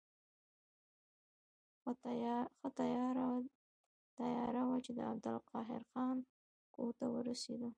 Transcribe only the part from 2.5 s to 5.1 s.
ښه تیاره وه چې د